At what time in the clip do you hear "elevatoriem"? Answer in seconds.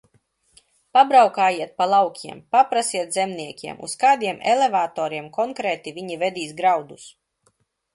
4.57-5.33